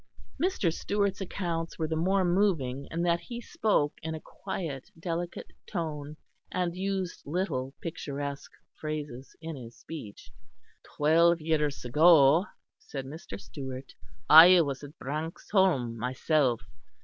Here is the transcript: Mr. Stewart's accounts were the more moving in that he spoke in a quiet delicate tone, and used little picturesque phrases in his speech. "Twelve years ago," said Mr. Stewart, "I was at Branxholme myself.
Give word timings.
Mr. 0.41 0.73
Stewart's 0.73 1.21
accounts 1.21 1.77
were 1.77 1.87
the 1.87 1.95
more 1.95 2.25
moving 2.25 2.87
in 2.89 3.03
that 3.03 3.19
he 3.19 3.39
spoke 3.39 3.93
in 4.01 4.15
a 4.15 4.19
quiet 4.19 4.89
delicate 4.99 5.51
tone, 5.71 6.17
and 6.51 6.75
used 6.75 7.21
little 7.23 7.75
picturesque 7.81 8.49
phrases 8.79 9.35
in 9.41 9.55
his 9.55 9.77
speech. 9.77 10.31
"Twelve 10.97 11.39
years 11.39 11.85
ago," 11.85 12.47
said 12.79 13.05
Mr. 13.05 13.39
Stewart, 13.39 13.93
"I 14.27 14.61
was 14.61 14.83
at 14.83 14.97
Branxholme 14.97 15.95
myself. 15.95 16.61